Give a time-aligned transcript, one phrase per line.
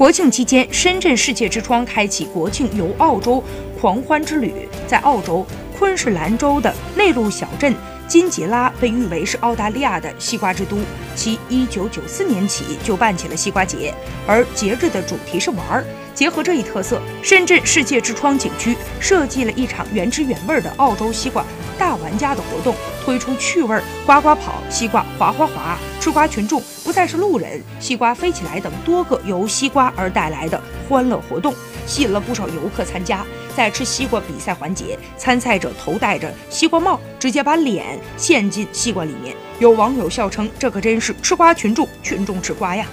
[0.00, 3.44] 国庆期间，深圳世界之窗开启国庆游澳洲
[3.78, 4.66] 狂欢之旅。
[4.86, 5.46] 在澳洲
[5.78, 7.74] 昆士兰州的内陆小镇
[8.08, 10.78] 金吉拉被誉为是澳大利亚的西瓜之都，
[11.14, 13.92] 其1994年起就办起了西瓜节，
[14.26, 15.84] 而节日的主题是玩儿。
[16.14, 21.44] 结合这一特色，深圳世界之窗景区设计了一场原汁原味的澳洲西瓜
[21.78, 22.74] 大玩家的活动，
[23.04, 30.58] 推出趣味呱呱跑、西瓜滑滑滑、吃瓜群众不再是路人、西瓜飞起来等多个由西瓜而带来的
[30.88, 31.54] 欢乐活动，
[31.86, 33.22] 吸引了不少游客参加。
[33.54, 39.36] 在吃西瓜比赛环节，参赛者头戴着西瓜帽，直接把脸陷进西瓜里面。
[39.58, 42.86] 有网友笑称：“这可真是吃瓜群众，群众吃瓜呀！”